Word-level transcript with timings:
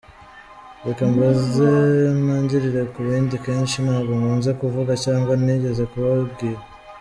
Reka 0.85 1.03
mbanze 1.11 1.67
ntagirire 2.23 2.81
ku 2.91 2.99
bindi 3.07 3.35
kenshi 3.45 3.77
nabwo 3.85 4.11
nkunze 4.19 4.51
kuvuga 4.59 4.91
cyangwa 5.03 5.33
nigize 5.43 5.83
kubabwira. 5.91 6.61